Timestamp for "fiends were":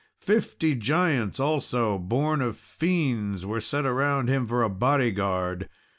2.57-3.59